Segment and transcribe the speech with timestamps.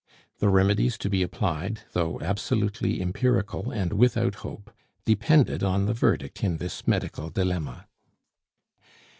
[0.39, 4.73] The remedies to be applied, though absolutely empirical and without hope,
[5.05, 7.85] depended on the verdict in this medical dilemma.